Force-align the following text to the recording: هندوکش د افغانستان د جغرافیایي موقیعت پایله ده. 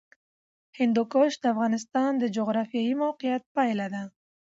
هندوکش 0.79 1.31
د 1.39 1.43
افغانستان 1.53 2.11
د 2.17 2.23
جغرافیایي 2.35 2.93
موقیعت 3.03 3.43
پایله 3.55 3.87
ده. 3.93 4.03